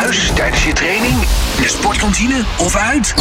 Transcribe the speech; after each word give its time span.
Thuis, 0.00 0.32
tijdens 0.34 0.64
je 0.64 0.72
training, 0.72 1.12
in 1.56 1.62
de 1.62 1.68
sportkantine 1.68 2.44
of 2.58 2.76
uit? 2.76 3.14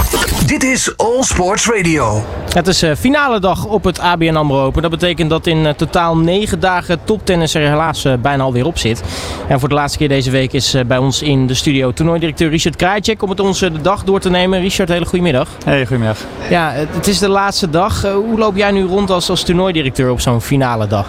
Dit 0.46 0.64
is 0.64 0.98
All 0.98 1.24
Sports 1.24 1.68
Radio. 1.68 2.24
Het 2.54 2.68
is 2.68 2.84
uh, 2.84 2.96
finale 2.96 3.40
dag 3.40 3.66
op 3.66 3.84
het 3.84 4.00
ABN 4.00 4.36
AMRO 4.36 4.66
Open. 4.66 4.82
Dat 4.82 4.92
betekent 4.92 5.30
dat 5.30 5.48
in 5.48 5.58
uh, 5.58 5.70
totaal 5.70 6.18
negen 6.18 6.60
dagen 6.60 7.00
toptennis 7.04 7.54
er 7.54 7.70
helaas 7.70 8.06
uh, 8.06 8.14
bijna 8.22 8.44
alweer 8.44 8.66
op 8.66 8.78
zit. 8.78 9.04
En 9.48 9.60
voor 9.60 9.70
de 9.70 9.76
laatste 9.76 9.98
keer 9.98 10.08
deze 10.08 10.32
week 10.32 10.54
is 10.54 10.76
bij 10.88 10.98
ons 10.98 11.22
in 11.22 11.48
de 11.48 11.54
studio 11.54 11.92
toernooidirecteur 11.92 12.50
Richard 12.50 12.76
Krajcek 12.76 13.22
om 13.22 13.30
het 13.30 13.40
ons 13.40 13.60
de 13.60 13.82
dag 13.82 14.04
door 14.04 14.20
te 14.20 14.30
nemen. 14.30 14.60
Richard, 14.60 14.90
hele 14.90 15.06
goedemiddag. 15.06 15.48
Hey, 15.66 15.86
goedemiddag. 15.86 16.18
Ja, 16.50 16.72
het 16.72 17.08
is 17.08 17.20
de 17.20 17.30
laatste 17.30 17.70
dag. 17.70 18.02
hoe 18.02 18.38
loop 18.38 18.56
jij 18.56 18.72
nu 18.72 18.84
rond 18.84 19.10
als, 19.10 19.30
als 19.30 19.44
toernooidirecteur 19.44 20.12
op 20.12 20.22
zo'n 20.22 20.42
finale 20.42 20.88
dag? 20.88 21.08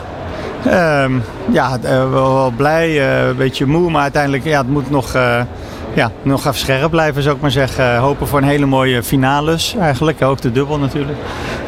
Um, 0.67 1.23
ja, 1.53 1.79
wel, 1.81 2.11
wel 2.11 2.53
blij, 2.57 3.11
een 3.29 3.37
beetje 3.37 3.67
moe, 3.67 3.91
maar 3.91 4.03
uiteindelijk 4.03 4.45
ja, 4.45 4.59
het 4.59 4.69
moet 4.69 4.91
nog 4.91 5.13
ja, 5.95 6.11
nog 6.23 6.41
even 6.41 6.55
scherp 6.55 6.91
blijven, 6.91 7.23
zou 7.23 7.34
ik 7.34 7.41
maar 7.41 7.51
zeggen. 7.51 7.97
Hopen 7.97 8.27
voor 8.27 8.39
een 8.39 8.48
hele 8.48 8.67
mooie 8.67 9.03
finales 9.03 9.75
eigenlijk. 9.81 10.23
Ook 10.23 10.41
de 10.41 10.53
dubbel 10.53 10.79
natuurlijk. 10.79 11.19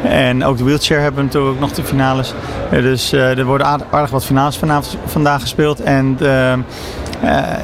En 0.03 0.45
ook 0.45 0.57
de 0.59 0.65
wheelchair 0.65 1.01
hebben 1.01 1.21
we 1.21 1.27
natuurlijk 1.27 1.61
nog 1.61 1.73
de 1.73 1.85
finales. 1.85 2.35
Dus 2.71 3.13
er 3.13 3.45
worden 3.45 3.67
aardig 3.91 4.11
wat 4.11 4.25
finales 4.25 4.57
vanavond, 4.57 4.97
vandaag 5.07 5.41
gespeeld. 5.41 5.81
En 5.81 6.19
uh, 6.23 6.53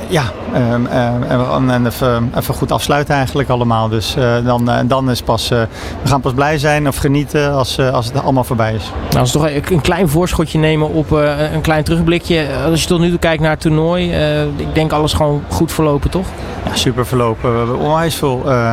ja, 0.09 0.23
um, 0.73 0.87
en 1.71 1.87
even, 1.87 2.33
even, 2.37 2.55
goed 2.55 2.73
afsluiten 2.73 3.15
eigenlijk 3.15 3.49
allemaal. 3.49 3.89
Dus 3.89 4.17
dan, 4.45 4.71
dan 4.87 5.11
is 5.11 5.23
pas, 5.23 5.49
we 5.49 5.69
gaan 6.05 6.21
pas 6.21 6.33
blij 6.33 6.59
zijn 6.59 6.89
of 6.89 6.97
genieten 6.97 7.53
als, 7.53 7.79
als 7.79 8.07
het 8.07 8.23
allemaal 8.23 8.45
voorbij 8.45 8.75
is. 8.75 8.91
Nou, 9.09 9.21
als 9.21 9.33
we 9.33 9.39
toch 9.39 9.71
een 9.71 9.81
klein 9.81 10.09
voorschotje 10.09 10.59
nemen 10.59 10.93
op 10.93 11.11
een 11.11 11.61
klein 11.61 11.85
terugblikje. 11.85 12.47
Als 12.65 12.83
je 12.83 12.89
tot 12.89 13.01
nu 13.01 13.09
toe 13.09 13.19
kijkt 13.19 13.43
naar 13.43 13.51
het 13.51 13.61
toernooi. 13.61 14.13
ik 14.57 14.75
denk 14.75 14.93
alles 14.93 15.13
gewoon 15.13 15.43
goed 15.49 15.73
verlopen, 15.73 16.11
toch? 16.11 16.27
Super 16.73 17.07
verlopen. 17.07 17.53
We 17.53 17.59
hebben 17.59 17.79
onwijs 17.79 18.15
veel 18.15 18.43
uh, 18.47 18.73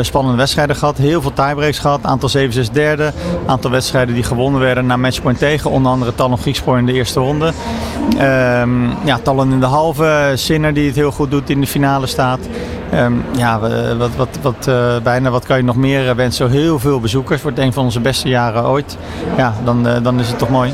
spannende 0.00 0.36
wedstrijden 0.36 0.76
gehad. 0.76 0.96
Heel 0.96 1.20
veel 1.22 1.32
tiebreaks 1.32 1.78
gehad. 1.78 2.00
Aantal 2.02 2.30
7-6 2.68 2.72
derde. 2.72 3.12
Aantal 3.46 3.70
wedstrijden 3.70 4.14
die 4.14 4.22
gewonnen 4.22 4.60
werden 4.60 4.86
na 4.86 4.96
matchpoint 4.96 5.38
tegen. 5.38 5.70
Onder 5.70 5.92
andere 5.92 6.14
Talon 6.14 6.38
Griekspoor 6.38 6.78
in 6.78 6.86
de 6.86 6.92
eerste 6.92 7.20
ronde. 7.20 7.52
Um, 8.20 8.92
ja, 9.04 9.18
Talon 9.22 9.52
in 9.52 9.60
de 9.60 9.66
halve. 9.66 10.32
Sinner 10.34 10.74
die 10.74 10.86
het 10.86 10.96
heel 10.96 11.10
goed 11.10 11.30
doet 11.30 11.50
in 11.50 11.60
de 11.60 11.66
finale 11.66 12.06
staat. 12.06 12.40
Um, 12.94 13.24
ja, 13.36 13.60
wat, 13.98 14.10
wat, 14.16 14.38
wat, 14.42 14.66
uh, 14.68 14.96
bijna 15.02 15.30
wat 15.30 15.46
kan 15.46 15.56
je 15.56 15.62
nog 15.62 15.76
meer 15.76 16.16
wensen? 16.16 16.50
Heel 16.50 16.78
veel 16.78 17.00
bezoekers. 17.00 17.42
Wordt 17.42 17.58
een 17.58 17.72
van 17.72 17.84
onze 17.84 18.00
beste 18.00 18.28
jaren 18.28 18.66
ooit. 18.66 18.96
Ja, 19.36 19.54
dan, 19.64 19.88
dan 20.02 20.20
is 20.20 20.28
het 20.28 20.38
toch 20.38 20.50
mooi. 20.50 20.72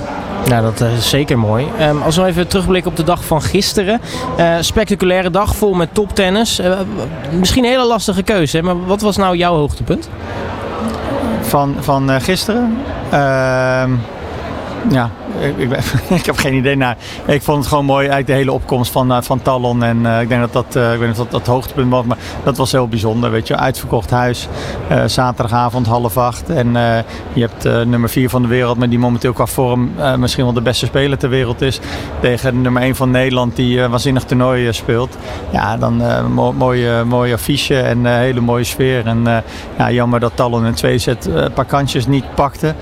Nou, 0.49 0.63
dat 0.63 0.81
is 0.81 1.09
zeker 1.09 1.39
mooi. 1.39 1.67
Um, 1.81 2.03
als 2.03 2.17
we 2.17 2.25
even 2.25 2.49
terugblikken 2.49 2.91
op 2.91 2.97
de 2.97 3.05
dag 3.05 3.25
van 3.25 3.43
gisteren. 3.43 4.01
Uh, 4.39 4.57
spectaculaire 4.61 5.31
dag 5.31 5.57
vol 5.57 5.75
met 5.75 5.95
toptennis. 5.95 6.61
Uh, 6.61 6.79
misschien 7.39 7.65
een 7.65 7.71
hele 7.71 7.87
lastige 7.87 8.23
keuze, 8.23 8.63
maar 8.63 8.87
wat 8.87 9.01
was 9.01 9.17
nou 9.17 9.37
jouw 9.37 9.55
hoogtepunt? 9.55 10.09
Van, 11.41 11.77
van 11.81 12.21
gisteren? 12.21 12.77
Ehm, 13.11 13.91
ja, 14.89 15.11
ik, 15.41 15.57
ik, 15.57 15.79
ik, 16.19 16.27
heb 16.27 16.37
geen 16.37 16.55
idee. 16.55 16.77
Nou, 16.77 16.97
ik 17.27 17.43
vond 17.43 17.59
het 17.59 17.67
gewoon 17.67 17.85
mooi, 17.85 17.99
eigenlijk 17.99 18.27
de 18.27 18.33
hele 18.33 18.53
opkomst 18.53 18.93
van, 18.93 19.13
uh, 19.13 19.19
van 19.21 19.43
Talon. 19.43 19.83
En 19.83 19.99
uh, 20.01 20.21
ik 20.21 20.29
denk 20.29 20.41
dat 20.41 20.53
dat, 20.53 20.77
uh, 20.77 20.93
ik 20.93 20.99
weet 20.99 21.09
niet 21.09 21.19
of 21.19 21.29
dat, 21.29 21.31
dat 21.31 21.47
hoogtepunt 21.47 21.91
was, 21.91 22.05
maar 22.05 22.19
dat 22.45 22.57
was 22.57 22.73
heel 22.73 22.89
bijzonder. 22.89 23.31
Weet 23.31 23.47
je, 23.47 23.57
uitverkocht 23.57 24.11
huis, 24.11 24.49
zaterdagavond 25.07 25.87
half 25.87 26.17
acht. 26.17 26.51
En 26.51 26.73
je 27.33 27.41
hebt 27.41 27.87
nummer 27.87 28.09
vier 28.09 28.31
van 28.31 28.43
de 28.43 28.49
wereld, 28.49 28.79
maar 28.79 28.89
die 28.89 28.99
momenteel 28.99 29.33
qua 29.33 29.47
vorm 29.47 29.91
misschien 30.19 30.45
wel 30.45 30.53
de 30.53 30.61
beste 30.61 30.87
speler 30.87 31.19
ter 31.19 31.29
wereld 31.29 31.61
is. 31.61 31.81
Tegen 32.21 32.63
nummer 32.63 32.83
één 32.83 32.97
van 32.97 33.11
Nederland, 33.11 33.57
die 33.57 33.87
waanzinnig 33.87 34.25
toernooi 34.25 34.73
speelt. 34.73 35.17
Ja, 35.51 35.77
dan 35.77 36.03
mo 36.33 36.53
mooie, 36.53 37.05
mooie 37.05 37.35
affiche 37.35 37.81
en 37.81 38.07
hele 38.07 38.41
mooie 38.41 38.65
sfeer. 38.65 39.07
En 39.07 39.45
ja, 39.79 39.91
jammer 39.91 40.21
dat 40.21 40.33
Talon 40.35 40.67
in 40.67 40.75
twee 40.75 40.99
set 40.99 41.27
een 41.27 41.53
paar 41.53 41.65
kansjes 41.65 42.07
niet 42.07 42.35
pakte. 42.35 42.75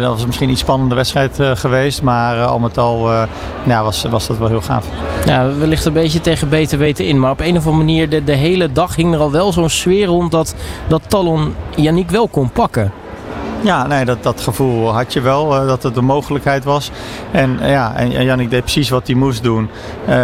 dat 0.00 0.10
was 0.10 0.26
misschien 0.26 0.50
iets 0.50 0.60
spannende 0.60 0.94
wedstrijd 0.94 1.15
geweest 1.16 1.60
geweest. 1.60 2.02
Maar 2.02 2.36
uh, 2.36 2.46
al 2.46 2.58
met 2.58 2.78
al 2.78 3.10
uh, 3.12 3.22
ja, 3.66 3.82
was, 3.82 4.04
was 4.04 4.26
dat 4.26 4.38
wel 4.38 4.48
heel 4.48 4.60
gaaf. 4.60 4.86
Ja, 5.26 5.54
wellicht 5.58 5.84
een 5.84 5.92
beetje 5.92 6.20
tegen 6.20 6.48
beter 6.48 6.78
weten 6.78 7.06
in. 7.06 7.20
Maar 7.20 7.30
op 7.30 7.40
een 7.40 7.56
of 7.56 7.66
andere 7.66 7.84
manier, 7.84 8.08
de, 8.08 8.24
de 8.24 8.32
hele 8.32 8.72
dag 8.72 8.96
hing 8.96 9.14
er 9.14 9.20
al 9.20 9.30
wel 9.30 9.52
zo'n 9.52 9.68
sfeer 9.68 10.06
rond 10.06 10.30
dat, 10.30 10.54
dat 10.88 11.02
Talon 11.06 11.54
Yannick 11.76 12.10
wel 12.10 12.28
kon 12.28 12.50
pakken. 12.50 12.92
Ja, 13.60 13.86
nee, 13.86 14.04
dat, 14.04 14.22
dat 14.22 14.40
gevoel 14.40 14.92
had 14.94 15.12
je 15.12 15.20
wel, 15.20 15.62
uh, 15.62 15.66
dat 15.66 15.82
het 15.82 15.96
een 15.96 16.04
mogelijkheid 16.04 16.64
was. 16.64 16.90
En 17.30 17.58
uh, 17.60 17.70
ja, 17.70 17.94
en, 17.94 18.24
Jannik 18.24 18.50
deed 18.50 18.60
precies 18.60 18.88
wat 18.88 19.06
hij 19.06 19.16
moest 19.16 19.42
doen. 19.42 19.68
Uh, 20.08 20.14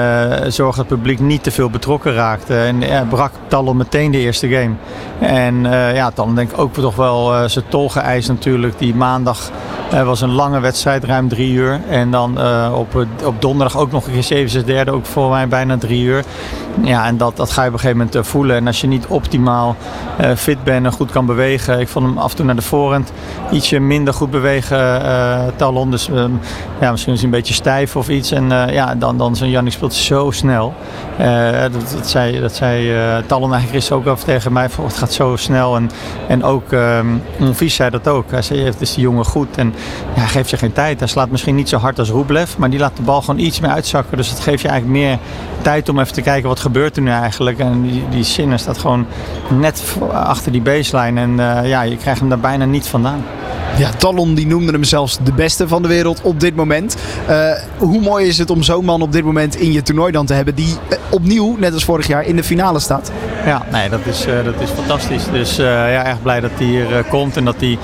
zorg 0.49 0.77
dat 0.77 0.89
het 0.89 0.97
publiek 0.97 1.21
niet 1.21 1.43
te 1.43 1.51
veel 1.51 1.71
betrokken 1.71 2.15
raakte. 2.15 2.57
En 2.57 3.09
brak 3.09 3.33
Talon 3.47 3.77
meteen 3.77 4.11
de 4.11 4.19
eerste 4.19 4.49
game. 4.49 4.75
En 5.19 5.63
ja, 5.95 6.11
dan 6.15 6.35
denk 6.35 6.51
ik 6.51 6.59
ook 6.59 6.75
toch 6.75 6.97
wel 6.97 7.49
zijn 7.49 7.65
tol 7.69 7.89
geëist 7.89 8.29
natuurlijk. 8.29 8.79
Die 8.79 8.95
maandag 8.95 9.51
was 10.05 10.21
een 10.21 10.33
lange 10.33 10.61
wedstrijd, 10.61 11.05
ruim 11.05 11.29
drie 11.29 11.53
uur. 11.53 11.81
En 11.89 12.11
dan 12.11 12.39
op, 12.73 13.07
op 13.25 13.43
donderdag 13.43 13.79
ook 13.79 13.93
nog 13.93 14.07
een 14.07 14.13
keer 14.13 14.23
7 14.23 14.51
6 14.51 14.65
derde, 14.65 14.91
ook 14.91 15.07
voor 15.07 15.31
mij 15.31 15.49
bijna 15.49 15.79
drie 15.79 16.03
uur. 16.03 16.25
Ja, 16.83 17.07
en 17.07 17.17
dat, 17.17 17.37
dat 17.37 17.51
ga 17.51 17.63
je 17.63 17.69
op 17.69 17.75
een 17.75 17.81
gegeven 17.81 18.07
moment 18.07 18.27
voelen. 18.27 18.57
En 18.57 18.67
als 18.67 18.81
je 18.81 18.87
niet 18.87 19.07
optimaal 19.07 19.77
fit 20.37 20.65
bent 20.65 20.87
en 20.87 20.93
goed 20.93 21.11
kan 21.11 21.27
bewegen. 21.27 21.81
Ik 21.81 21.89
vond 21.89 22.07
hem 22.07 22.19
af 22.19 22.31
en 22.31 22.37
toe 22.37 22.47
naar 22.47 22.57
de 22.57 22.63
voorhand 22.63 23.13
ietsje 23.51 23.79
minder 23.79 24.15
goed 24.15 24.31
bewegen 24.31 25.03
uh, 25.03 25.41
Talon. 25.57 25.91
Dus 25.91 26.09
um, 26.09 26.41
ja, 26.81 26.91
misschien 26.91 27.13
is 27.13 27.19
hij 27.19 27.29
een 27.29 27.37
beetje 27.37 27.55
stijf 27.55 27.97
of 27.97 28.09
iets. 28.09 28.31
En 28.31 28.45
uh, 28.45 28.73
ja, 28.73 28.95
dan, 28.95 29.19
dan 29.19 29.37
zo'n 29.37 29.51
Jannik 29.51 29.73
speelt 29.73 29.95
zo 29.95 30.31
snel. 30.31 30.75
Uh, 31.21 31.61
dat, 31.61 32.09
zei, 32.09 32.41
dat 32.41 32.55
zei 32.55 32.93
Talon 33.27 33.53
eigenlijk 33.53 33.85
is 33.85 33.93
ook 33.93 34.07
al 34.07 34.17
tegen 34.17 34.53
mij. 34.53 34.69
Het 34.83 34.97
gaat 34.97 35.13
zo 35.13 35.37
snel. 35.37 35.77
En, 35.77 35.91
en 36.29 36.45
ook 36.45 36.73
um, 36.73 37.23
zei 37.57 37.91
dat 37.91 38.09
ook. 38.09 38.31
Hij 38.31 38.43
zei, 38.43 38.65
het 38.65 38.81
is 38.81 38.95
die 38.95 39.03
jongen 39.03 39.25
goed. 39.25 39.57
En 39.57 39.75
ja, 40.15 40.21
hij 40.21 40.29
geeft 40.29 40.51
je 40.51 40.57
geen 40.57 40.73
tijd. 40.73 40.99
Hij 40.99 41.09
slaat 41.09 41.31
misschien 41.31 41.55
niet 41.55 41.69
zo 41.69 41.77
hard 41.77 41.99
als 41.99 42.11
Rublev. 42.11 42.57
Maar 42.57 42.71
die 42.71 42.79
laat 42.79 42.97
de 42.97 43.03
bal 43.03 43.21
gewoon 43.21 43.41
iets 43.41 43.61
meer 43.61 43.71
uitzakken. 43.71 44.17
Dus 44.17 44.29
dat 44.29 44.41
geeft 44.41 44.63
je 44.63 44.69
eigenlijk 44.69 44.99
meer 44.99 45.19
tijd 45.63 45.89
om 45.89 45.99
even 45.99 46.13
te 46.13 46.23
kijken 46.23 46.49
wat 46.49 46.61
gebeurt 46.61 46.97
er 46.97 47.03
nu 47.03 47.11
eigenlijk. 47.11 47.59
En 47.59 47.83
die, 47.83 48.05
die 48.11 48.59
staat 48.59 48.79
gewoon 48.79 49.07
net 49.49 49.97
achter 50.13 50.53
die 50.53 50.63
baseline. 50.63 51.21
En 51.21 51.37
ja, 51.67 51.83
je 51.83 51.97
krijgt 51.97 52.21
hem 52.21 52.29
daar 52.29 52.39
bijna 52.39 52.65
niet 52.65 52.87
vandaan. 52.87 53.22
Ja, 53.79 53.91
Talon 53.91 54.35
die 54.35 54.47
noemde 54.47 54.73
hem 54.73 54.85
zelfs 54.85 55.19
de 55.25 55.33
beste 55.33 55.69
van 55.69 55.83
de 55.83 55.89
wereld 55.89 56.21
op 56.23 56.41
dit 56.41 56.57
moment. 56.57 56.97
Uh, 57.29 57.53
hoe 57.79 58.01
mooi 58.01 58.27
is 58.27 58.39
het 58.39 58.51
om 58.51 58.63
zo'n 58.63 58.85
man 58.85 59.03
op 59.03 59.13
dit 59.13 59.25
moment 59.25 59.57
in 59.57 59.73
je 59.73 59.83
toernooi 59.83 60.13
dan 60.13 60.27
te 60.27 60.35
hebben 60.35 60.55
die 60.55 60.75
uh, 60.91 60.99
opnieuw, 61.11 61.57
net 61.59 61.73
als 61.73 61.85
vorig 61.85 62.07
jaar, 62.07 62.27
in 62.27 62.37
de 62.37 62.45
finale 62.45 62.81
staat? 62.81 63.13
Ja, 63.45 63.63
nee, 63.71 63.89
dat 63.89 64.01
is, 64.05 64.27
uh, 64.27 64.45
dat 64.45 64.61
is 64.61 64.71
fantastisch. 64.71 65.25
Dus 65.33 65.57
ja, 65.57 66.05
erg 66.05 66.23
blij 66.23 66.41
dat 66.41 66.51
hij 66.55 66.67
hier 66.67 67.05
komt 67.09 67.37
en 67.37 67.45
dat 67.45 67.55
hij, 67.59 67.79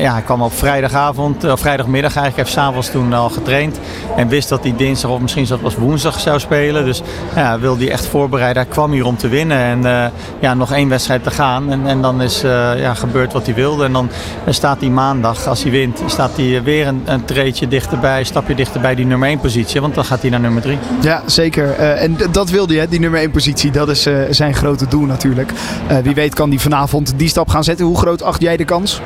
ja, 0.00 0.12
hij 0.12 0.22
kwam 0.22 0.42
op 0.42 0.52
vrijdagavond, 0.52 1.44
of 1.44 1.60
vrijdagmiddag 1.60 2.16
eigenlijk, 2.16 2.36
heeft 2.36 2.58
s'avonds 2.58 2.90
toen 2.90 3.12
al 3.12 3.28
getraind 3.28 3.78
en 4.16 4.28
wist 4.28 4.48
dat 4.48 4.62
hij 4.62 4.74
dinsdag 4.76 5.10
of 5.10 5.20
misschien 5.20 5.46
zelfs 5.46 5.76
woensdag 5.76 6.20
zou 6.20 6.40
spelen. 6.40 6.84
Dus 6.84 7.02
ja, 7.34 7.58
wilde 7.58 7.84
hij 7.84 7.92
echt 7.92 8.06
voorbereiden. 8.06 8.62
Hij 8.62 8.72
kwam 8.72 8.92
hier 8.92 9.06
om 9.06 9.16
te 9.16 9.28
winnen 9.28 9.58
en 9.58 10.12
ja, 10.38 10.54
nog 10.54 10.72
één 10.72 10.88
wedstrijd 10.88 11.22
te 11.22 11.30
gaan 11.30 11.72
en, 11.72 11.86
en 11.86 12.02
dan 12.02 12.22
is 12.22 12.40
ja, 12.76 12.94
gebeurd 12.94 13.32
wat 13.32 13.46
hij 13.46 13.54
wilde 13.54 13.84
en 13.84 13.92
dan 13.92 14.10
staat 14.48 14.80
hij 14.80 14.88
maandag 14.88 15.46
als 15.46 15.62
hij 15.62 15.70
wint, 15.70 16.02
staat 16.06 16.36
hij 16.36 16.62
weer 16.62 16.86
een, 16.86 17.02
een 17.04 17.22
dichterbij, 17.68 18.18
een 18.18 18.26
stapje 18.26 18.54
dichterbij 18.54 18.94
die 18.94 19.06
nummer 19.06 19.28
1 19.28 19.38
positie. 19.38 19.80
Want 19.80 19.94
dan 19.94 20.04
gaat 20.04 20.20
hij 20.20 20.30
naar 20.30 20.40
nummer 20.40 20.62
3. 20.62 20.78
Ja, 21.00 21.22
zeker. 21.26 21.78
Uh, 21.78 22.02
en 22.02 22.16
dat 22.30 22.50
wilde 22.50 22.76
hij, 22.76 22.88
die 22.88 23.00
nummer 23.00 23.20
1 23.20 23.30
positie. 23.30 23.70
Dat 23.70 23.88
is 23.88 24.06
uh, 24.06 24.18
zijn 24.30 24.54
grote 24.54 24.86
doel 24.90 25.06
natuurlijk. 25.06 25.52
Uh, 25.90 25.98
wie 25.98 26.14
weet 26.14 26.34
kan 26.34 26.48
hij 26.48 26.58
vanavond 26.58 27.12
die 27.16 27.28
stap 27.28 27.48
gaan 27.48 27.64
zetten. 27.64 27.86
Hoe 27.86 27.98
groot 27.98 28.22
acht 28.22 28.42
jij 28.42 28.56
de 28.56 28.64
kans? 28.64 29.00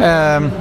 Um, 0.00 0.52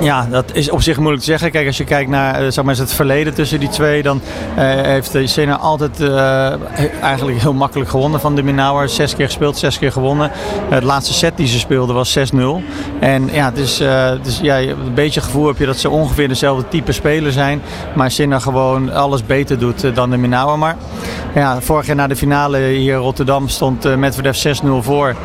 ja, 0.00 0.26
dat 0.30 0.44
is 0.52 0.70
op 0.70 0.82
zich 0.82 0.96
moeilijk 0.96 1.22
te 1.22 1.30
zeggen. 1.30 1.50
Kijk, 1.50 1.66
als 1.66 1.76
je 1.76 1.84
kijkt 1.84 2.10
naar 2.10 2.44
uh, 2.44 2.50
zeg 2.50 2.64
maar, 2.64 2.76
het 2.76 2.92
verleden 2.92 3.34
tussen 3.34 3.60
die 3.60 3.68
twee, 3.68 4.02
dan 4.02 4.20
uh, 4.58 4.64
heeft 4.64 5.18
Senna 5.24 5.58
altijd 5.58 6.00
uh, 6.00 7.02
eigenlijk 7.02 7.40
heel 7.40 7.52
makkelijk 7.52 7.90
gewonnen 7.90 8.20
van 8.20 8.34
de 8.34 8.42
Minauer. 8.42 8.88
Zes 8.88 9.16
keer 9.16 9.26
gespeeld, 9.26 9.58
zes 9.58 9.78
keer 9.78 9.92
gewonnen. 9.92 10.30
het 10.68 10.82
laatste 10.82 11.14
set 11.14 11.36
die 11.36 11.46
ze 11.46 11.58
speelden 11.58 11.94
was 11.94 12.18
6-0. 12.18 12.22
En 13.00 13.28
ja, 13.32 13.44
het 13.44 13.58
is, 13.58 14.38
ja, 14.42 14.58
een 14.58 14.94
beetje 14.94 15.20
gevoel 15.20 15.46
heb 15.46 15.58
je 15.58 15.66
dat 15.66 15.76
ze 15.76 15.90
ongeveer 15.90 16.28
dezelfde 16.28 16.68
type 16.68 16.92
speler 16.92 17.32
zijn. 17.32 17.62
Maar 17.94 18.10
Senna 18.10 18.38
gewoon 18.38 18.92
alles 18.92 19.26
beter 19.26 19.58
doet 19.58 19.94
dan 19.94 20.10
de 20.10 20.16
Minauer. 20.16 20.58
Maar 20.58 20.76
ja, 21.34 21.60
vorig 21.60 21.86
jaar 21.86 21.96
na 21.96 22.06
de 22.06 22.16
finale 22.16 22.58
hier 22.58 22.94
in 22.94 23.00
Rotterdam 23.00 23.48
stond 23.48 23.96
Medvedev 23.96 24.60
6-0 24.62 24.68
voor 24.80 25.16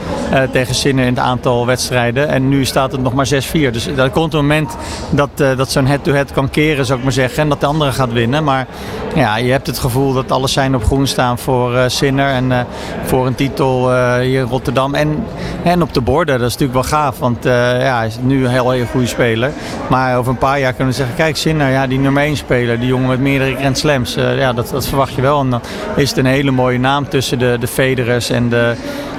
tegen 0.52 0.76
Sinner 0.76 1.06
in 1.06 1.14
het 1.14 1.24
aantal 1.24 1.66
wedstrijden. 1.66 2.28
En 2.28 2.50
nu 2.50 2.66
staat 2.66 2.92
het 2.92 3.02
nog 3.02 3.14
maar 3.14 3.28
6-4. 3.28 3.30
Dus 3.52 3.96
dat 3.96 4.12
komt 4.12 4.34
een 4.34 4.40
moment 4.40 4.61
dat, 5.10 5.30
dat 5.38 5.72
zo'n 5.72 5.86
head-to-head 5.86 6.32
kan 6.32 6.50
keren, 6.50 6.86
zou 6.86 6.98
ik 6.98 7.04
maar 7.04 7.14
zeggen. 7.14 7.44
En 7.44 7.50
dat 7.50 7.60
de 7.60 7.66
andere 7.66 7.92
gaat 7.92 8.12
winnen. 8.12 8.44
Maar 8.44 8.68
ja, 9.16 9.38
je 9.38 9.52
hebt 9.52 9.68
het 9.68 9.80
gevoel 9.80 10.14
dat 10.14 10.32
alles 10.32 10.54
zijn 10.54 10.76
op 10.76 10.84
groen 10.84 11.08
staan 11.08 11.38
voor 11.38 11.80
Sinner. 11.88 12.30
En 12.30 12.68
voor 13.06 13.28
een 13.28 13.36
titel 13.36 13.92
hier 14.20 14.40
in 14.40 14.48
Rotterdam. 14.48 14.96
En, 14.96 15.24
en 15.64 15.82
op 15.82 15.94
de 15.94 16.02
borden, 16.02 16.40
dat 16.40 16.48
is 16.48 16.58
natuurlijk 16.58 16.90
wel 16.90 17.00
gaaf. 17.00 17.20
Want 17.20 17.44
ja, 17.44 17.98
hij 17.98 18.08
is 18.08 18.18
nu 18.22 18.46
een 18.46 18.52
heel, 18.52 18.72
heel 18.72 18.86
goede 18.86 19.08
speler. 19.08 19.52
Maar 19.90 20.18
over 20.18 20.32
een 20.32 20.38
paar 20.38 20.60
jaar 20.60 20.74
kunnen 20.74 20.94
we 20.94 21.00
zeggen, 21.00 21.16
kijk 21.16 21.38
Sinner, 21.38 21.70
ja, 21.70 21.88
die 21.88 22.00
nummer 22.00 22.24
1 22.24 22.38
speler. 22.38 22.80
Die 22.80 22.88
jongen 22.88 23.10
met 23.10 23.20
meerdere 23.20 23.56
Grand 23.56 23.78
Slams. 23.78 24.14
ja, 24.14 24.54
dat, 24.54 24.70
dat 24.70 24.88
verwacht 24.88 25.14
je 25.14 25.22
wel. 25.22 25.40
En 25.40 25.50
dan 25.50 25.62
is 25.96 26.10
het 26.10 26.18
een 26.18 26.26
hele 26.26 26.52
mooie 26.52 26.80
naam 26.80 27.10
tussen 27.10 27.40
de, 27.40 27.58
de 27.60 27.68
Federers 27.68 28.30
en 28.30 28.50
de, 28.50 28.76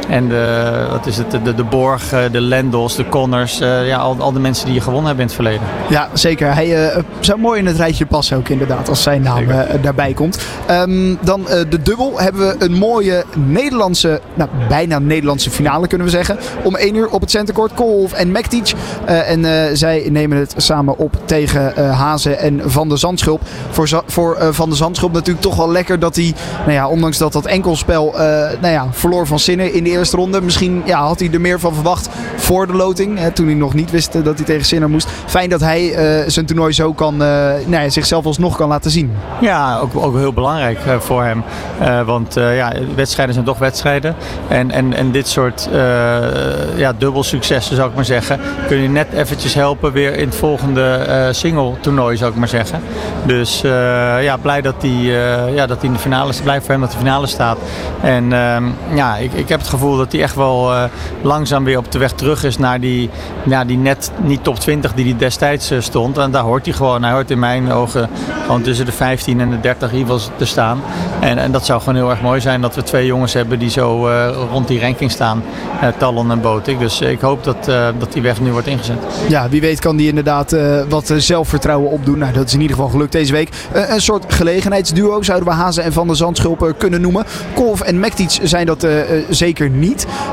en 0.08 0.28
de, 0.28 0.86
wat 0.90 1.06
is 1.06 1.16
het, 1.16 1.30
de, 1.30 1.54
de 1.54 1.64
Borg, 1.64 2.08
de 2.08 2.40
Lendels, 2.40 2.96
de 2.96 3.08
Connors. 3.08 3.60
Uh, 3.60 3.86
ja, 3.86 3.96
al, 3.96 4.16
al 4.18 4.32
de 4.32 4.40
mensen 4.40 4.66
die 4.66 4.74
je 4.74 4.80
gewonnen 4.80 5.06
hebben 5.06 5.24
in 5.24 5.26
het 5.26 5.40
verleden. 5.40 5.66
Ja, 5.88 6.08
zeker. 6.12 6.54
Hij 6.54 6.94
uh, 6.96 7.02
zou 7.20 7.38
mooi 7.38 7.58
in 7.58 7.66
het 7.66 7.76
rijtje 7.76 8.06
passen 8.06 8.36
ook 8.36 8.48
inderdaad, 8.48 8.88
als 8.88 9.02
zijn 9.02 9.22
naam 9.22 9.48
uh, 9.48 9.60
daarbij 9.82 10.12
komt. 10.12 10.38
Um, 10.70 11.18
dan 11.20 11.44
de 11.68 11.82
dubbel 11.82 12.20
hebben 12.20 12.48
we 12.48 12.64
een 12.64 12.72
mooie 12.72 13.24
Nederlandse, 13.34 14.20
nou 14.34 14.50
bijna 14.68 14.98
Nederlandse 14.98 15.50
finale 15.50 15.86
kunnen 15.86 16.06
we 16.06 16.12
zeggen. 16.12 16.38
Om 16.62 16.76
1 16.76 16.94
uur 16.94 17.08
op 17.08 17.20
het 17.20 17.30
centercourt, 17.30 17.74
Koolhof 17.74 18.12
en 18.12 18.32
Mektic. 18.32 18.72
en 19.04 19.76
zij 19.76 20.08
nemen 20.10 20.38
het 20.38 20.54
samen 20.56 20.98
op 20.98 21.16
tegen 21.24 21.92
Hazen 21.94 22.38
en 22.38 22.60
Van 22.64 22.88
der 22.88 22.98
Zandschulp. 22.98 23.40
Voor, 23.70 24.02
voor 24.06 24.36
Van 24.50 24.68
der 24.68 24.78
Zandschulp 24.78 25.12
natuurlijk 25.12 25.44
toch 25.44 25.56
wel 25.56 25.70
lekker 25.70 25.98
dat 25.98 26.16
hij, 26.16 26.34
nou 26.58 26.72
ja, 26.72 26.88
ondanks 26.88 27.18
dat 27.18 27.32
dat 27.32 27.46
enkelspel, 27.46 28.14
nou 28.60 28.72
ja, 28.72 28.86
verloor 28.90 29.26
van 29.26 29.38
Zinnen 29.38 29.74
in 29.74 29.84
de 29.84 29.91
eerste 29.92 30.16
ronde. 30.16 30.42
Misschien 30.42 30.82
ja, 30.84 31.06
had 31.06 31.20
hij 31.20 31.30
er 31.32 31.40
meer 31.40 31.60
van 31.60 31.74
verwacht 31.74 32.08
voor 32.36 32.66
de 32.66 32.72
loting. 32.72 33.18
Hè, 33.18 33.30
toen 33.30 33.46
hij 33.46 33.54
nog 33.54 33.74
niet 33.74 33.90
wist 33.90 34.14
eh, 34.14 34.24
dat 34.24 34.36
hij 34.36 34.46
tegen 34.46 34.64
Sinner 34.64 34.90
moest. 34.90 35.08
Fijn 35.26 35.50
dat 35.50 35.60
hij 35.60 35.82
uh, 35.82 36.28
zijn 36.28 36.46
toernooi 36.46 36.72
zo 36.72 36.92
kan, 36.92 37.14
uh, 37.14 37.18
nou 37.66 37.82
ja, 37.82 37.88
zichzelf 37.88 38.24
alsnog 38.24 38.56
kan 38.56 38.68
laten 38.68 38.90
zien. 38.90 39.12
Ja, 39.40 39.78
ook, 39.78 39.96
ook 39.96 40.16
heel 40.16 40.32
belangrijk 40.32 40.78
voor 40.98 41.22
hem. 41.22 41.42
want 42.06 42.34
ja, 42.34 42.72
wedstrijden 42.94 43.34
zijn 43.34 43.46
toch 43.46 43.58
wedstrijden. 43.58 44.14
En, 44.48 44.70
en, 44.70 44.94
en 44.94 45.10
dit 45.10 45.28
soort 45.28 45.68
ja, 46.76 46.92
dubbel 46.98 47.22
successen 47.22 47.76
zou 47.76 47.88
ik 47.88 47.94
maar 47.94 48.04
zeggen. 48.04 48.40
Kun 48.66 48.76
je 48.76 48.88
net 48.88 49.12
eventjes 49.12 49.54
helpen 49.54 49.92
weer 49.92 50.16
in 50.16 50.26
het 50.26 50.36
volgende 50.36 51.28
single 51.32 51.72
toernooi 51.80 52.16
zou 52.16 52.30
ik 52.30 52.36
maar 52.36 52.48
zeggen. 52.48 52.80
Dus 53.26 53.60
ja, 54.20 54.36
blij 54.36 54.60
dat 54.60 54.74
hij, 54.78 55.00
ja, 55.54 55.66
dat 55.66 55.76
hij 55.76 55.86
in 55.86 55.92
de 55.92 55.98
finale 55.98 56.32
blij 56.42 56.60
voor 56.60 56.70
hem 56.70 56.80
dat 56.80 56.90
de 56.90 56.98
finale 56.98 57.26
staat. 57.26 57.58
En 58.02 58.32
ehm, 58.32 58.64
ja, 58.94 59.16
ik, 59.16 59.32
ik 59.32 59.48
heb 59.48 59.60
het 59.60 59.68
gevoel 59.68 59.81
dat 59.90 60.12
hij 60.12 60.22
echt 60.22 60.34
wel 60.34 60.72
uh, 60.72 60.84
langzaam 61.22 61.64
weer 61.64 61.78
op 61.78 61.92
de 61.92 61.98
weg 61.98 62.12
terug 62.12 62.44
is 62.44 62.58
naar 62.58 62.80
die, 62.80 63.10
ja, 63.44 63.64
die 63.64 63.78
net 63.78 64.10
niet 64.22 64.44
top 64.44 64.58
20 64.58 64.94
die 64.94 65.04
hij 65.04 65.16
destijds 65.16 65.72
uh, 65.72 65.80
stond. 65.80 66.18
En 66.18 66.30
daar 66.30 66.42
hoort 66.42 66.64
hij 66.64 66.74
gewoon. 66.74 67.02
Hij 67.02 67.12
hoort 67.12 67.30
in 67.30 67.38
mijn 67.38 67.72
ogen 67.72 68.08
gewoon 68.46 68.62
tussen 68.62 68.86
de 68.86 68.92
15 68.92 69.40
en 69.40 69.50
de 69.50 69.60
30 69.60 69.90
rivals 69.90 70.30
te 70.36 70.44
staan. 70.44 70.82
En, 71.20 71.38
en 71.38 71.52
dat 71.52 71.66
zou 71.66 71.80
gewoon 71.80 71.94
heel 71.94 72.10
erg 72.10 72.20
mooi 72.20 72.40
zijn 72.40 72.60
dat 72.60 72.74
we 72.74 72.82
twee 72.82 73.06
jongens 73.06 73.32
hebben 73.32 73.58
die 73.58 73.70
zo 73.70 74.08
uh, 74.08 74.28
rond 74.50 74.68
die 74.68 74.80
ranking 74.80 75.10
staan. 75.10 75.42
Talon 75.98 76.30
en 76.30 76.40
Botik. 76.40 76.78
Dus 76.78 77.00
ik 77.00 77.20
hoop 77.20 77.44
dat, 77.44 77.64
dat 77.98 78.12
die 78.12 78.22
weg 78.22 78.40
nu 78.40 78.52
wordt 78.52 78.66
ingezet. 78.66 78.96
Ja, 79.28 79.48
wie 79.48 79.60
weet 79.60 79.80
kan 79.80 79.96
die 79.96 80.08
inderdaad 80.08 80.56
wat 80.88 81.14
zelfvertrouwen 81.16 81.90
opdoen. 81.90 82.18
Nou, 82.18 82.32
dat 82.32 82.46
is 82.46 82.54
in 82.54 82.60
ieder 82.60 82.76
geval 82.76 82.90
gelukt 82.90 83.12
deze 83.12 83.32
week. 83.32 83.48
een 83.72 84.00
soort 84.00 84.32
gelegenheidsduo 84.32 85.22
zouden 85.22 85.48
we 85.48 85.54
Hazen 85.54 85.84
en 85.84 85.92
Van 85.92 86.06
der 86.06 86.16
Zandschulpen 86.16 86.76
kunnen 86.76 87.00
noemen. 87.00 87.24
Kolf 87.54 87.80
en 87.80 88.00
Mektic 88.00 88.38
zijn 88.42 88.66
dat 88.66 88.86
zeker 89.30 89.70
niet. 89.70 89.71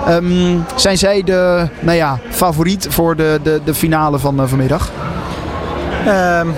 Um, 0.09 0.65
zijn 0.75 0.97
zij 0.97 1.24
de 1.24 1.68
nou 1.80 1.97
ja, 1.97 2.19
favoriet 2.30 2.88
voor 2.89 3.15
de, 3.15 3.39
de, 3.44 3.62
de 3.63 3.74
finale 3.74 4.19
van 4.19 4.41
uh, 4.41 4.47
vanmiddag? 4.47 4.91
Um, 6.07 6.53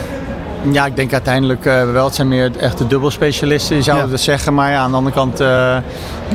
ja, 0.64 0.86
ik 0.86 0.96
denk 0.96 1.14
uiteindelijk 1.14 1.66
uh, 1.66 1.92
wel. 1.92 2.06
Het 2.06 2.16
zijn 2.16 2.28
meer 2.28 2.58
echte 2.58 2.88
dubbelspecialisten, 2.88 3.76
je 3.76 3.82
zou 3.82 3.98
ja. 3.98 4.10
het 4.10 4.22
zeggen. 4.22 4.54
Maar 4.54 4.72
ja, 4.72 4.78
aan 4.78 4.92
de 4.92 4.98
andere 4.98 5.16
kant 5.16 5.42
uh, 5.42 5.78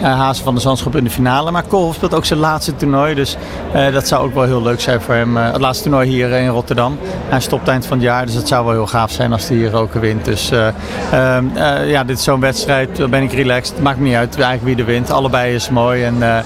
Hazen 0.00 0.44
van 0.44 0.54
de 0.54 0.60
Zandschop 0.60 0.96
in 0.96 1.04
de 1.04 1.10
finale. 1.10 1.50
Maar 1.50 1.62
Kolf 1.62 1.94
speelt 1.94 2.14
ook 2.14 2.24
zijn 2.24 2.38
laatste 2.38 2.76
toernooi. 2.76 3.14
Dus 3.14 3.36
uh, 3.74 3.92
dat 3.92 4.08
zou 4.08 4.24
ook 4.24 4.34
wel 4.34 4.44
heel 4.44 4.62
leuk 4.62 4.80
zijn 4.80 5.00
voor 5.00 5.14
hem. 5.14 5.36
het 5.36 5.60
laatste 5.60 5.82
toernooi 5.82 6.08
hier 6.08 6.30
in 6.30 6.48
Rotterdam. 6.48 6.98
Hij 7.28 7.40
stopt 7.40 7.68
eind 7.68 7.86
van 7.86 7.96
het 7.96 8.06
jaar. 8.06 8.26
Dus 8.26 8.34
het 8.34 8.48
zou 8.48 8.64
wel 8.64 8.74
heel 8.74 8.86
gaaf 8.86 9.10
zijn 9.10 9.32
als 9.32 9.48
hij 9.48 9.56
hier 9.56 9.74
ook 9.74 9.92
wint. 9.92 10.24
Dus 10.24 10.50
ehm, 10.50 11.44
ja, 11.86 12.04
dit 12.04 12.18
is 12.18 12.24
zo'n 12.24 12.40
wedstrijd. 12.40 12.96
Dan 12.96 13.10
ben 13.10 13.22
ik 13.22 13.32
relaxed. 13.32 13.74
Het 13.74 13.84
maakt 13.84 13.98
me 13.98 14.04
niet 14.04 14.16
uit 14.16 14.40
eigenlijk 14.40 14.64
wie 14.64 14.76
er 14.76 14.90
wint. 14.92 15.10
Allebei 15.10 15.54
is 15.54 15.70
mooi. 15.70 16.04
En 16.04 16.44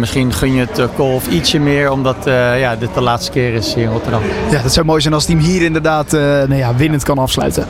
misschien 0.00 0.32
gun 0.32 0.54
je 0.54 0.66
het 0.70 0.88
Kolf 0.96 1.28
ietsje 1.28 1.58
meer. 1.58 1.90
Omdat 1.90 2.16
ja, 2.56 2.76
dit 2.76 2.94
de 2.94 3.00
laatste 3.00 3.30
keer 3.30 3.54
is 3.54 3.74
hier 3.74 3.84
in 3.84 3.90
Rotterdam. 3.90 4.22
Ja, 4.50 4.62
dat 4.62 4.72
zou 4.72 4.86
mooi 4.86 5.00
zijn 5.00 5.14
als 5.14 5.26
hij 5.26 5.34
hem 5.34 5.44
hier 5.44 5.62
inderdaad 5.62 6.12
nou 6.12 6.56
ja, 6.56 6.74
winnen 6.74 6.99
kan 7.04 7.18
afsluiten. 7.18 7.66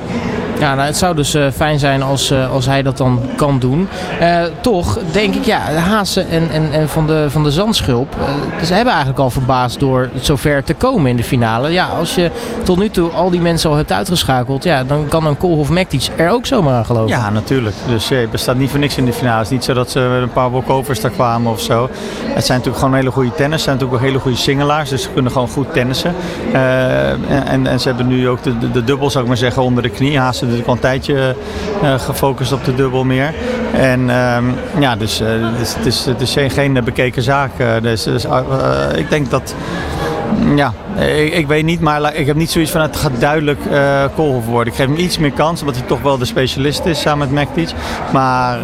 Ja, 0.61 0.75
nou, 0.75 0.87
het 0.87 0.97
zou 0.97 1.15
dus 1.15 1.35
uh, 1.35 1.47
fijn 1.55 1.79
zijn 1.79 2.03
als, 2.03 2.31
uh, 2.31 2.53
als 2.53 2.67
hij 2.67 2.83
dat 2.83 2.97
dan 2.97 3.21
kan 3.37 3.59
doen. 3.59 3.89
Uh, 4.21 4.43
toch 4.61 4.99
denk 5.13 5.35
ik, 5.35 5.45
ja, 5.45 5.59
Haase 5.59 6.21
en, 6.21 6.51
en, 6.51 6.73
en 6.73 6.89
van, 6.89 7.07
de, 7.07 7.27
van 7.29 7.43
de 7.43 7.51
Zandschulp. 7.51 8.17
ze 8.65 8.75
hebben 8.75 8.93
eigenlijk 8.93 9.23
al 9.23 9.31
verbaasd 9.31 9.81
door 9.81 10.09
zover 10.21 10.65
te 10.65 10.75
komen 10.75 11.11
in 11.11 11.17
de 11.17 11.25
finale. 11.25 11.71
Ja, 11.71 11.87
als 11.87 12.15
je 12.15 12.31
tot 12.63 12.79
nu 12.79 12.91
toe 12.91 13.11
al 13.11 13.31
die 13.31 13.41
mensen 13.41 13.71
al 13.71 13.77
hebt 13.77 13.93
uitgeschakeld, 13.93 14.65
ja, 14.65 14.85
dan 14.85 15.09
kan 15.09 15.27
een 15.27 15.37
Koolhof 15.37 15.71
Mektic 15.71 16.09
er 16.17 16.31
ook 16.31 16.47
zomaar 16.47 16.75
aan 16.75 16.87
geloven. 16.87 17.09
Ja, 17.09 17.31
natuurlijk. 17.31 17.77
Dus 17.89 18.09
je 18.09 18.29
bestaat 18.31 18.57
niet 18.57 18.71
voor 18.71 18.79
niks 18.79 18.97
in 18.97 19.05
de 19.05 19.13
finale. 19.13 19.37
Het 19.37 19.47
is 19.47 19.53
niet 19.53 19.65
zo 19.65 19.75
dat 19.75 19.91
ze 19.91 20.01
een 20.01 20.33
paar 20.33 20.51
walkovers 20.51 21.01
daar 21.01 21.11
kwamen 21.11 21.53
of 21.53 21.61
zo. 21.61 21.91
Het 22.25 22.45
zijn 22.45 22.59
natuurlijk 22.59 22.85
gewoon 22.85 22.95
hele 22.95 23.11
goede 23.11 23.35
tennis. 23.35 23.55
Het 23.55 23.61
zijn 23.61 23.77
natuurlijk 23.77 24.03
ook 24.03 24.09
hele 24.09 24.23
goede 24.23 24.37
singelaars. 24.37 24.91
Dus 24.91 25.03
ze 25.03 25.09
kunnen 25.11 25.33
gewoon 25.33 25.49
goed 25.49 25.73
tennissen. 25.73 26.15
en, 26.53 27.47
en, 27.47 27.67
en, 27.67 27.81
ze 27.81 27.89
hebben 27.89 28.07
nu 28.07 28.29
ook 28.29 28.43
de, 28.43 28.71
de, 28.73 28.85
dubbel, 28.85 29.11
zou 29.11 29.23
ik 29.23 29.29
maar 29.29 29.39
zeggen, 29.39 29.63
onder 29.63 29.83
de 29.83 29.89
knie. 29.89 30.19
Haase 30.19 30.50
natuurlijk 30.51 30.69
al 30.69 30.75
een 30.75 30.81
tijdje 30.81 31.35
uh, 31.83 31.99
gefocust 31.99 32.53
op 32.53 32.65
de 32.65 32.75
dubbel 32.75 33.05
meer. 33.05 33.35
En 33.73 34.01
um, 34.01 34.55
ja, 34.79 34.97
dus 34.97 35.19
het 35.19 35.87
is, 35.87 36.05
het 36.05 36.21
is, 36.21 36.37
is 36.37 36.53
geen, 36.53 36.85
bekeken 36.85 37.23
zaak. 37.23 37.51
dus, 37.83 38.03
dus 38.03 38.27
ik 38.97 39.11
denk 39.11 39.31
dat 39.31 39.55
ja, 40.55 40.73
ik, 41.33 41.47
weet 41.47 41.65
niet, 41.65 41.81
maar 41.81 42.15
ik 42.15 42.27
heb 42.27 42.37
niet 42.37 42.51
zoiets 42.51 42.71
van 42.71 42.81
het 42.81 42.97
gaat 42.97 43.21
duidelijk 43.21 43.61
uh, 43.71 44.05
Koolhof 44.15 44.47
worden. 44.47 44.73
Ik 44.73 44.79
geef 44.79 44.87
hem 44.87 44.97
iets 44.97 45.19
meer 45.19 45.33
kans, 45.33 45.61
omdat 45.61 45.77
hij 45.77 45.87
toch 45.87 46.03
wel 46.03 46.19
de 46.19 46.25
specialist 46.25 46.85
is 46.85 47.01
samen 47.01 47.33
met 47.33 47.49
McTeach. 47.49 47.73
Maar 48.13 48.59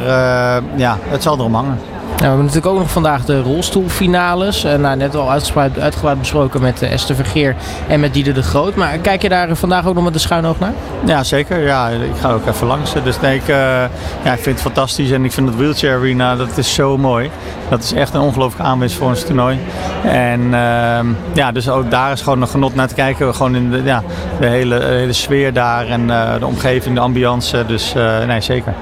ja, 0.77 0.99
het 1.09 1.23
zal 1.23 1.39
erom 1.39 1.55
hangen. 1.55 1.79
Nou, 2.17 2.29
we 2.29 2.35
hebben 2.37 2.55
natuurlijk 2.55 2.75
ook 2.75 2.87
nog 2.87 2.93
vandaag 2.93 3.25
de 3.25 3.41
rolstoelfinales. 3.41 4.65
Uh, 4.65 4.75
nou, 4.75 4.97
net 4.97 5.15
al 5.15 5.31
uitgebreid, 5.31 5.79
uitgebreid 5.79 6.19
besproken 6.19 6.63
met 6.63 6.83
uh, 6.83 6.93
Esther 6.93 7.17
Vergeer 7.17 7.57
en 7.89 8.01
met 8.01 8.15
Dieder 8.15 8.35
de 8.35 8.43
Groot. 8.43 8.75
Maar 8.75 8.99
kijk 8.99 9.23
je 9.23 9.29
daar 9.29 9.57
vandaag 9.57 9.87
ook 9.87 9.95
nog 9.95 10.05
met 10.05 10.13
de 10.13 10.19
schuin 10.19 10.47
oog 10.47 10.59
naar? 10.59 10.73
Ja, 11.05 11.25
zeker. 11.25 11.63
Ja, 11.63 11.89
ik 11.89 12.17
ga 12.21 12.33
ook 12.33 12.47
even 12.47 12.67
langs. 12.67 12.93
Dus 13.05 13.21
nee, 13.21 13.37
ik, 13.37 13.49
uh, 13.49 13.57
ja, 14.25 14.33
ik 14.33 14.41
vind 14.41 14.45
het 14.45 14.61
fantastisch. 14.61 15.11
En 15.11 15.25
ik 15.25 15.33
vind 15.33 15.49
het 15.49 15.57
wheelchair 15.57 15.97
arena, 15.97 16.37
dat 16.37 16.57
is 16.57 16.75
zo 16.75 16.99
mooi. 16.99 17.31
Dat 17.69 17.83
is 17.83 17.93
echt 17.93 18.15
een 18.15 18.21
ongelooflijke 18.21 18.69
aanwinst 18.69 18.97
voor 18.97 19.09
ons 19.09 19.25
toernooi. 19.25 19.59
En 20.05 20.55
ehm, 20.55 21.07
ja, 21.33 21.53
dus 21.53 21.69
ook 21.69 21.91
daar 21.91 22.13
is 22.13 22.21
gewoon 22.21 22.43
een 22.43 22.49
genot 22.49 22.75
naar 22.75 22.89
te 22.89 22.95
kijken. 22.95 23.35
Gewoon 23.35 23.57
in 23.57 23.71
de, 23.71 23.83
ja, 23.85 24.03
de 24.41 24.47
hele, 24.47 24.85
hele 24.85 25.13
sfeer 25.13 25.53
daar 25.53 25.87
en 25.87 26.07
de 26.39 26.47
omgeving, 26.47 26.95
de 26.95 27.01
ambiance. 27.01 27.65
Dus 27.67 27.95
nee, 28.27 28.41
zeker. 28.41 28.75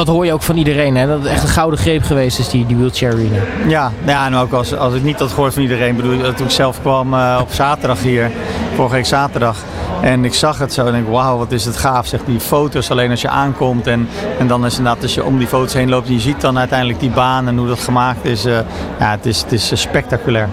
Dat 0.00 0.08
hoor 0.08 0.26
je 0.26 0.32
ook 0.32 0.42
van 0.42 0.56
iedereen, 0.56 0.96
hè? 0.96 1.06
Dat 1.06 1.18
het 1.18 1.26
echt 1.26 1.42
een 1.42 1.48
gouden 1.48 1.78
greep 1.78 2.02
geweest 2.02 2.38
is, 2.38 2.48
die, 2.48 2.66
die 2.66 2.76
wheelchair 2.76 3.12
arena. 3.12 3.42
Ja, 3.68 3.92
ja 4.04 4.26
en 4.26 4.34
ook 4.34 4.52
als, 4.52 4.76
als 4.76 4.94
ik 4.94 5.02
niet 5.02 5.18
dat 5.18 5.30
gehoord 5.30 5.54
van 5.54 5.62
iedereen, 5.62 5.96
bedoel 5.96 6.34
toen 6.34 6.46
ik 6.46 6.52
zelf 6.52 6.80
kwam 6.80 7.14
uh, 7.14 7.38
op 7.40 7.52
zaterdag 7.52 8.00
hier, 8.00 8.30
vorige 8.74 8.94
week 8.94 9.06
zaterdag. 9.06 9.56
En 10.00 10.24
ik 10.24 10.34
zag 10.34 10.58
het 10.58 10.72
zo 10.72 10.86
en 10.86 10.92
denk, 10.92 11.08
wauw, 11.08 11.38
wat 11.38 11.52
is 11.52 11.64
het 11.64 11.76
gaaf. 11.76 12.06
Zeg, 12.06 12.20
die 12.24 12.40
foto's 12.40 12.90
alleen 12.90 13.10
als 13.10 13.20
je 13.20 13.28
aankomt. 13.28 13.86
En, 13.86 14.08
en 14.38 14.46
dan 14.46 14.66
is 14.66 14.76
inderdaad, 14.76 15.02
als 15.02 15.14
je 15.14 15.24
om 15.24 15.38
die 15.38 15.46
foto's 15.46 15.72
heen 15.72 15.88
loopt 15.88 16.06
en 16.06 16.14
je 16.14 16.20
ziet 16.20 16.40
dan 16.40 16.58
uiteindelijk 16.58 17.00
die 17.00 17.10
baan 17.10 17.48
en 17.48 17.56
hoe 17.56 17.68
dat 17.68 17.80
gemaakt 17.80 18.24
is. 18.24 18.46
Uh, 18.46 18.58
ja, 18.98 19.10
het 19.10 19.26
is, 19.26 19.40
het 19.40 19.52
is 19.52 19.80
spectaculair. 19.80 20.48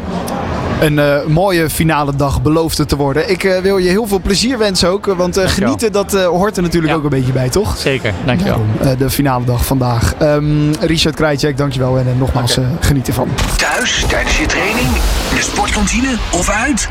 Een 0.80 0.94
uh, 0.94 1.26
mooie 1.26 1.70
finale 1.70 2.16
dag 2.16 2.42
belooft 2.42 2.78
het 2.78 2.90
te 2.90 2.96
worden. 2.96 3.30
Ik 3.30 3.44
uh, 3.44 3.58
wil 3.58 3.78
je 3.78 3.90
heel 3.90 4.08
veel 4.08 4.20
plezier 4.20 4.58
wensen 4.58 4.90
ook. 4.90 5.06
Want 5.06 5.38
uh, 5.38 5.48
genieten, 5.48 5.92
dat 5.92 6.14
hoort 6.14 6.58
er 6.58 6.64
natuurlijk 6.64 6.94
ja. 6.94 6.98
ook 6.98 7.04
een 7.04 7.10
beetje 7.10 7.32
bij, 7.32 7.50
toch? 7.50 7.78
Zeker, 7.78 8.14
dankjewel. 8.26 8.62
Nou, 8.82 8.98
de 8.98 9.10
finale 9.10 9.46
dag 9.46 9.66
vandaag. 9.66 10.14
Um, 10.22 10.72
Richard 10.80 11.16
Krajcek, 11.16 11.58
dankjewel. 11.58 11.98
En 11.98 12.18
nogmaals, 12.18 12.58
okay. 12.58 12.70
geniet 12.80 13.08
ervan. 13.08 13.30
Thuis, 13.58 14.06
tijdens 14.08 14.38
je 14.38 14.46
training, 14.46 14.88
in 15.30 15.36
de 15.36 15.42
sportkantine 15.42 16.18
of 16.32 16.50
uit. 16.50 16.88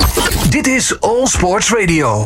Dit 0.51 0.67
is 0.67 1.01
All 1.01 1.27
Sports 1.27 1.71
Radio. 1.71 2.25